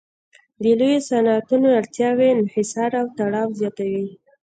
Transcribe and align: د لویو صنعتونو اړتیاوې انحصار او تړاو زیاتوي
د 0.63 0.65
لویو 0.79 1.05
صنعتونو 1.09 1.67
اړتیاوې 1.79 2.27
انحصار 2.35 2.91
او 3.01 3.05
تړاو 3.17 3.49
زیاتوي 3.59 4.05